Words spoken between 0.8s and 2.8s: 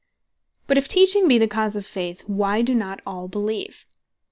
Teaching be the cause of Faith, why doe